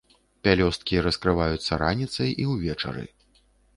[0.45, 3.03] Пялёсткі раскрываюцца раніцай і ўвечары.